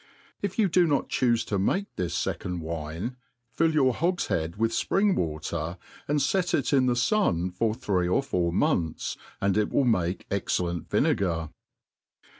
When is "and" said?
6.07-6.23, 9.39-9.55